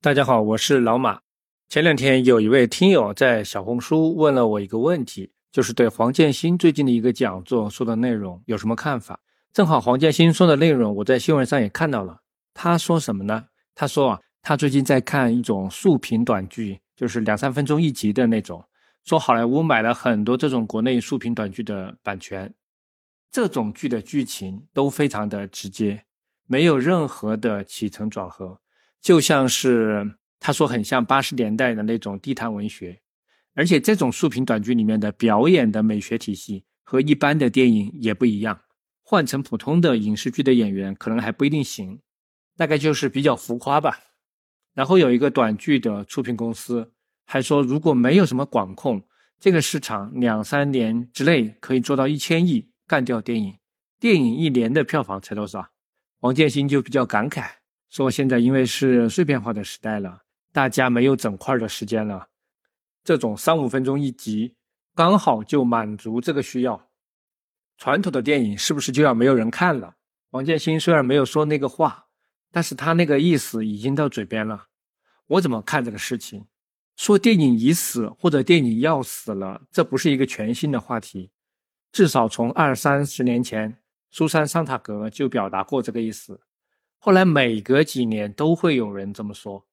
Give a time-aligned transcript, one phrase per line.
[0.00, 1.18] 大家好，我是老马。
[1.68, 9.18] 前两天有一位听友在小红书问了我一个问题，就是对黄建新最近的一个讲座说的内容有什么看法？
[9.52, 12.20] 正好黄建新说的内容我在新闻上也看到了。
[12.54, 13.46] 他说什么呢？
[13.74, 18.64] 他说啊，他最近在看一种竖屏短剧，就是两三分钟一集的那种。
[19.04, 22.54] 说好莱坞买了很多这种国内竖屏短剧的版权，
[23.32, 26.04] 这种剧的剧情都非常的直接，
[26.46, 28.60] 没有任何的起承转合。
[29.00, 33.00] 就像是他说，很像八十年代的那种地摊文学，
[33.54, 38.60] 而且这种竖屏短剧里面的表演的美学体系和一般的电影也不一样，
[39.02, 42.00] 换成普通的影视剧的演员可能还不一定行，
[42.56, 43.98] 大概就是比较浮夸吧。
[44.74, 46.92] 然后有一个短剧的出品公司
[47.24, 49.02] 还说，如果没有什么管控，
[49.40, 53.56] 这个市场两三年之内可以做到一千亿，干掉电影。
[54.00, 55.70] 电影一年的票房才多少？
[56.20, 57.57] 王建新就比较感慨。
[57.90, 60.22] 说现在因为是碎片化的时代了，
[60.52, 62.28] 大家没有整块的时间了，
[63.02, 64.54] 这种三五分钟一集，
[64.94, 66.88] 刚好就满足这个需要。
[67.76, 69.94] 传统的电影是不是就要没有人看了？
[70.30, 72.06] 王建新虽然没有说那个话，
[72.50, 74.66] 但是他那个意思已经到嘴边了。
[75.26, 76.46] 我怎么看这个事情？
[76.96, 81.30] 说电影已死或者电影要死了，这不是一个全新的话题，
[81.92, 83.78] 至少从二三十年前，
[84.10, 86.40] 苏珊·桑塔格就表达过这个意思。
[87.00, 89.64] 后来每隔几年都会有人这么说，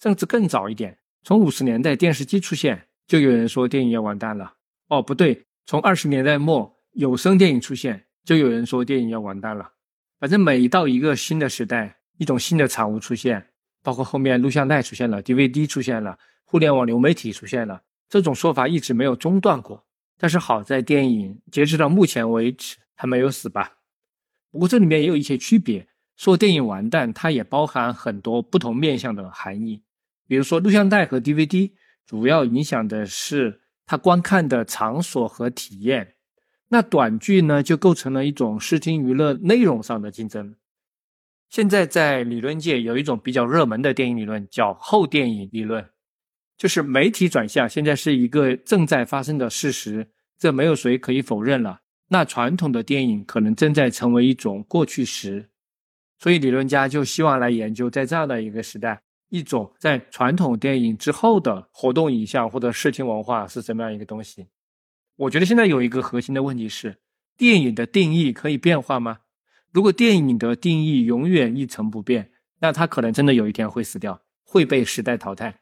[0.00, 4.54] 甚至更早一点，从五十年代电视机出现，就有人说电影要完蛋了。
[4.88, 9.72] 哦，不对，从二十年代末有声电影出现，就有人说电影要完蛋了。
[10.20, 13.50] 反正每到一个新的时代，一种新的产物出现，
[13.82, 19.86] 包括后面录像带出现了，DVD 出现了，互联网流媒体出现了，这种说法一直没有中断过。
[20.18, 23.78] 但是好在电影截止到目前为止还没有死吧？
[24.52, 25.88] 不过这里面也有一些区别。
[26.16, 29.82] 说电影完蛋，它也包含很多不同面向的含义。
[30.26, 31.72] 比如说，录像带和 DVD
[32.06, 36.14] 主要影响的是它观看的场所和体验。
[36.68, 40.56] 那短剧呢，就构成了一种视听娱乐内容上的竞争。
[41.50, 45.88] 现在在理论界有一种比较热门的电影理论，叫后电影理论，
[46.56, 50.08] 就是媒体转向现在是一个正在发生的事实，
[50.38, 51.80] 这没有谁可以否认了。
[52.08, 55.50] 那传统的电影可能正在成为一种过去时。
[56.18, 64.46] 所以，理论家就希望来研究，在这样的一个时代，一种在传统电影之后的活动影像或者视听文化是怎么样一个东西。
[65.16, 66.98] 我觉得现在有一个核心的问题是：
[67.36, 69.18] 电影的定义可以变化吗？
[69.72, 72.30] 如果电影的定义永远一成不变，
[72.60, 75.60] 那它可能真的有一天会死掉，会被时代淘汰。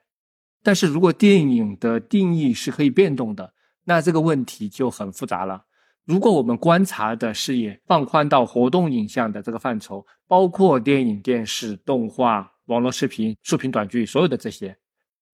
[0.62, 3.54] 但是如果电影的定义是可以变动的，
[3.84, 5.64] 那这个问题就很复杂了。
[6.04, 14.76] 如果我们观察的视野放宽到活动影像的这个范畴，包括电影、电视、动画、网络视频、竖屏短剧，所有的这些，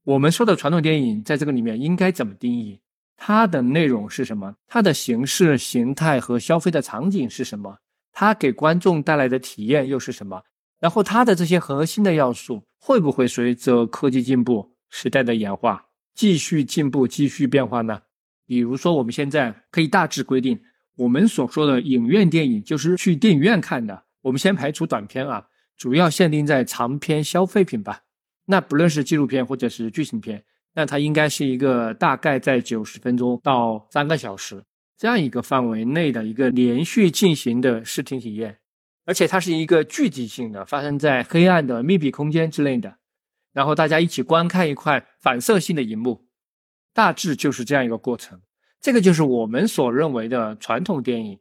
[0.04, 2.80] 我们说的传统电影在这个里面应该怎么定义？
[3.16, 4.54] 它的内容是什么？
[4.66, 7.78] 它的形式、形态和消费的场景是什么？
[8.12, 10.42] 它给观众带来的体验又是什么？
[10.78, 18.02] 然后它的这些核心的要素会不会随着科技进步、时代的演化继续进步、继续变化呢？
[18.48, 20.58] 比如说，我们现在可以大致规定，
[20.96, 24.04] 我们所说的影院电影就是去电影院看的。
[24.22, 25.44] 我们先排除短片啊，
[25.76, 28.00] 主要限定在长篇消费品吧。
[28.46, 30.42] 那不论是纪录片或者是剧情片，
[30.74, 34.64] 那它应该是一个大概在九十分钟到三个小时
[34.96, 38.58] 这样一个范围内的一个连续进行的视听体验，
[39.04, 42.96] 而且它是一个聚集性的，发生在黑暗的密闭空间之类的，
[43.52, 46.27] 然后大家一起观看一块反射性的荧幕。
[46.98, 48.40] 大致就是这样一个过程，
[48.80, 51.38] 这个就是我们所认为的传统电影。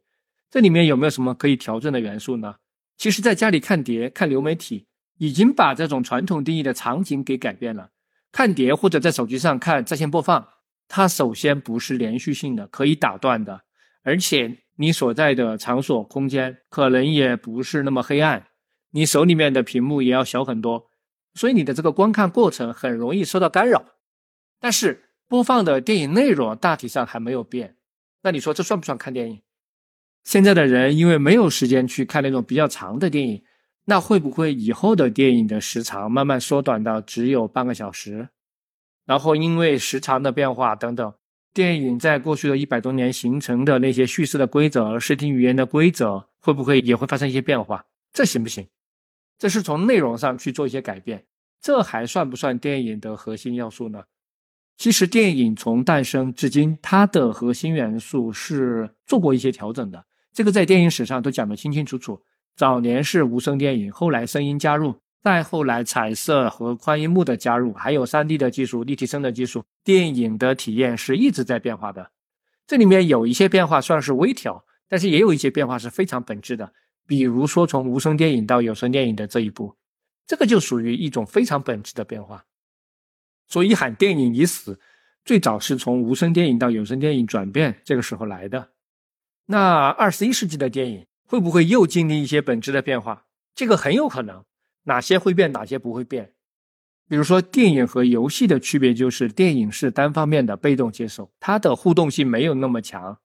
[0.48, 2.54] 这里面有没有什么可以调整的元素呢？
[2.96, 4.86] 其实，在家里看碟、看流媒体，
[5.16, 7.90] 已经把这种传统定义的场景给改变了。
[8.30, 10.46] 看碟或者在手机上看在线播放，
[10.86, 13.62] 它首先不是连续性的，可以打断的，
[14.04, 18.46] 而且你所在的场所空间可能也不是那么黑暗，
[18.92, 20.86] 你手里面的屏幕也要小很多，
[21.34, 23.84] 所以你的这个观看过程很容易受到干扰。
[24.60, 27.76] 但是，播放的电影内容大体上还没有变，
[28.22, 29.42] 那你说这算不算看电影？
[30.24, 33.44] 现在的人因为没有时间去看那种比较长的电影，
[33.84, 38.30] 那会不会以后的电影的时长慢慢缩短到只有半个小时？
[39.04, 41.14] 然后因为时长的变化等等，
[41.52, 47.84] 电影在过去的一百多年形成的那些叙事的规则、视听语言的规则，会不会也会发生一些变化？
[48.12, 48.66] 这行不行？
[49.38, 51.26] 这是从内容上去做一些改变，
[51.60, 54.04] 这还算不算电影的核心要素呢？
[54.78, 60.06] 其实电影从诞生至今，它的核心元素是做过一些调整的。
[60.32, 62.22] 这个在电影史上都讲得清清楚楚。
[62.56, 72.12] 早年是无声电影，后来声音加入，再后来彩色和宽银幕的加入，还有 3D 的技术、立体声的技术，电影的体验是一直在变化的。
[72.64, 76.72] 这里面有一些变化算是微调，但是也有一些变化是非常本质的。
[77.04, 79.74] 比如说从无声电影到有声电影的这一步，
[80.24, 82.44] 这个就属于一种非常本质的变化。
[83.48, 84.78] 所以喊电影已死，
[85.24, 88.70] 最早是从无声电影到有声电影转变这个时候来的。
[89.46, 93.24] 那二十一世纪的电影会不会又经历一些本质的变化？
[93.54, 94.44] 这个很有可能。
[94.84, 96.32] 哪些会变，哪些不会变？
[97.08, 103.18] 比如说，电影和游戏的区别就是，电影是单方面的被动接受，它的互动性没有那么强。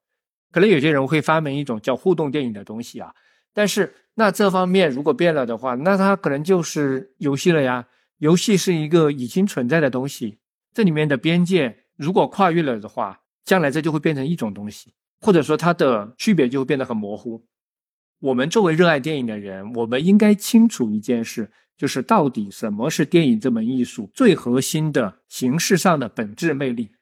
[0.50, 3.14] 可能有些人会发明一种叫互动电影的东西啊，
[3.52, 7.86] 但是那这方面如果变了的话，那它可能就是游戏了呀。
[8.18, 10.38] 游戏是一个已经存在的东西，
[10.72, 17.44] 这里面的边界如果跨越了的话，将来这就会变成一种东西，或者说它的区别就会变得很模糊。
[18.20, 26.92] 我们作为热爱电影的人，我们应该清楚一件事，就是到底什么是电影这门艺术最核心的形式上的本质魅力。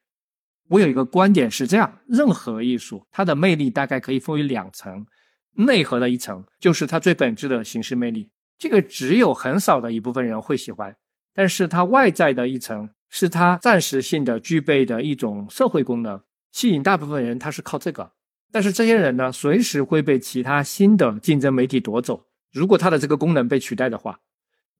[0.69, 5.07] 我有一个观点是这样：任何艺术它的魅力大概可以分为两层，
[5.53, 10.91] 内核的一层就是它最本质的形式魅力，这个只有很少的一部分人会喜欢；
[11.35, 16.21] 但是它外在的一层是它暂时性的具备的一种社会功能，
[16.51, 18.13] 吸引大部分人，它是靠这个。
[18.51, 22.27] 但是这些人呢，随时会被其他新的竞争媒体夺走。
[22.53, 24.21] 如果他的这个功能被取代的话，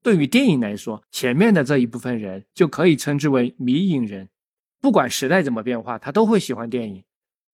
[0.03, 4.29] 对于电影来说，前面的这一部分人就可以称之为迷影人。
[4.79, 7.03] 不管时代怎么变化，他都会喜欢电影。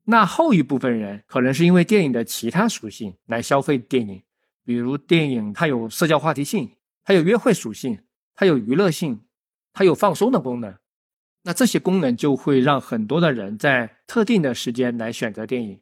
[0.06, 4.22] 那后一部分人可能是因为电影的其他属性来消费电影，
[4.66, 6.72] 比如电影它有社交话题性，
[7.06, 8.00] 它有约会属性，
[8.40, 9.20] 它有娱乐性，
[9.74, 10.74] 它有放松的功能。
[11.44, 15.82] 那这些功能就会让很多的人在特定的时间来选择电影。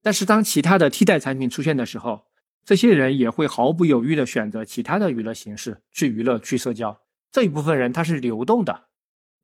[0.00, 2.24] 但是当其他的替代产品出现的时候，
[2.64, 6.98] 这些人也会毫不犹豫地选择其他的娱乐形式去娱乐、去社交。
[7.30, 8.84] 这一部分人他是流动的，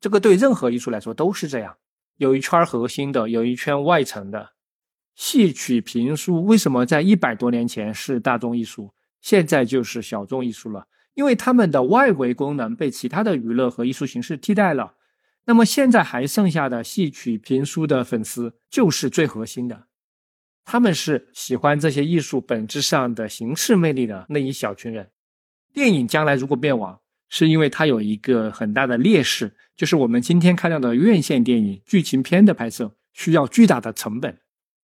[0.00, 1.76] 这个对任何艺术来说都是这样。
[2.16, 4.52] 有一圈核心的，有一圈外层的。
[5.14, 10.86] 戏曲、评书为什么在一百多年前是大众艺术，现在就是小众艺术了？
[11.14, 14.94] 因为他们的外围功能被其他的娱乐和艺术形式替代了。
[15.46, 19.86] 那么现在还剩下的戏曲、评书的粉丝就是最核心的。
[20.64, 25.10] 他们是喜欢这些艺术本质上的形式魅力的那一小群人。
[25.72, 34.38] 电影将来如果变网，是因为它有一个很大的劣势，就是我们今天看到的院线电影剧情片的拍摄需要巨大的成本。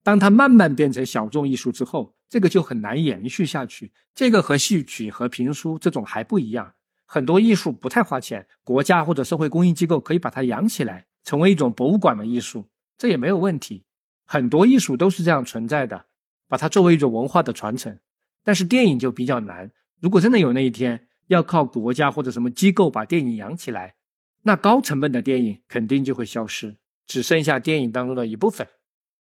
[0.06, 3.90] 当它慢慢变成小众艺术之后，这个就很难延续下去。
[4.14, 6.72] 这个和戏曲和评书这种还不一样，
[7.06, 13.82] 很多艺术不太花钱，国家或者社会公益机构可以把它养起来，成为一种博物馆的艺术，这也没有问题。
[14.24, 16.04] 很多艺术都是这样存在的，
[16.46, 17.98] 把它作为一种文化的传承。
[18.44, 19.72] 但是电影就比较难。
[20.00, 23.96] 如果真的有那一天，要靠国家或者什么机构把电影养起来，
[24.44, 26.76] 那高成本的电影肯定就会消失，
[27.08, 28.68] 只剩下电影当中的一部分。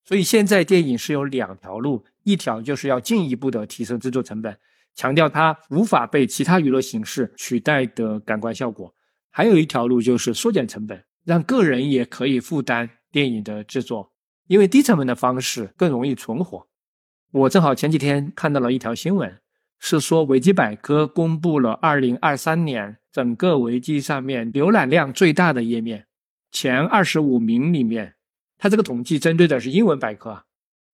[0.08, 4.58] 所以现在电影是有两条路：一条就是要进一步的提升制作成本，
[4.96, 8.94] 强调它无法被其他娱乐形式取代的感官效果；
[9.30, 14.14] 还有一条路就是缩减成本，让个人也可以负担电影的制作。
[14.48, 16.70] 因为低成本的方式更容易存活。
[17.32, 19.40] 我正好前几天看到了一条新闻，
[19.78, 26.06] 是说维基百科公布了2023年整个维基上面浏览量最大的页面，
[26.50, 28.14] 前二十五名里面，
[28.58, 30.44] 它这个统计针对的是英文百科，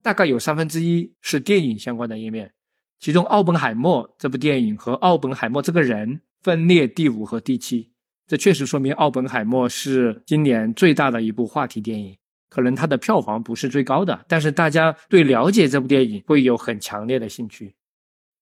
[0.01, 2.53] 大概有三分之一是电影相关的页面，
[2.99, 7.91] 其中《奥本海默》这部电影和奥本海默这个人分列第五和第七，
[8.27, 12.17] 这确实说明奥本海默是今年最大的一部话题电影。
[12.49, 17.73] 可能它的票房不是最高的，但是大家对了解这部电影会有很强烈的兴趣。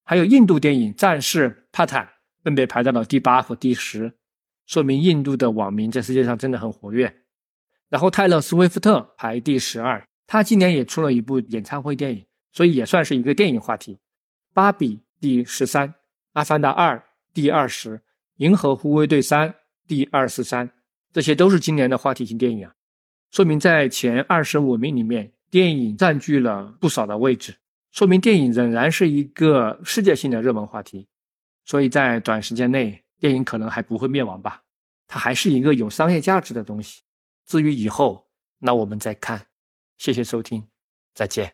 [0.04, 2.06] 还有印度电影《战士帕坦》
[2.44, 4.12] 分别排到了第八和第十，
[4.66, 7.22] 说明印度的网民在世界上真的很活跃。
[7.92, 14.00] 然后泰勒·斯威夫特排第十二，他今年也出了一部演唱会电影，所以也算是一个电影话题。
[14.54, 15.94] 芭比第十三，
[16.32, 18.02] 阿凡达二第二十，
[18.38, 19.54] 银河护卫队三
[19.90, 20.72] 第二十三，
[21.12, 22.74] 这些都是今年的话题性电影啊。
[23.30, 27.54] 说明在前二十五名里面，电影占据了不少的位置，
[27.92, 31.10] 说明电影仍然是一个世界性的热门话题。
[31.66, 34.64] 所以在短时间内，电影可能还不会灭亡吧，
[35.08, 37.02] 它还是一个有商业价值的东西。
[37.52, 38.30] 至于以后，
[38.60, 39.48] 那我们再看。
[39.98, 40.70] 谢谢收听，
[41.14, 41.54] 再见。